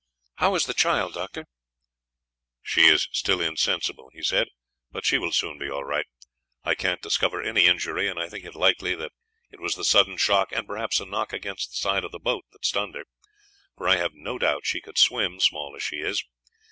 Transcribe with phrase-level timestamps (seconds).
[0.37, 1.45] "How is the child, Doctor?"
[2.63, 4.47] "She is still insensible," he said,
[4.89, 6.07] "but she will soon be all right.
[6.63, 9.11] I can't discover any injury, and I think it likely that
[9.51, 12.45] it was the sudden shock, and perhaps a knock against the side of the boat,
[12.51, 13.03] that stunned her;
[13.77, 16.23] for I have no doubt she could swim, small as she is.